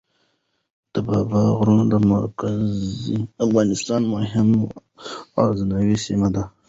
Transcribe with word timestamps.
د 0.93 0.95
بابا 1.07 1.41
غرونه 1.57 1.85
د 1.93 1.95
مرکزي 2.11 3.15
افغانستان 3.45 4.01
مهمه 4.13 4.59
غرنیزه 5.41 5.97
سیمه 6.05 6.29
ده. 6.35 6.43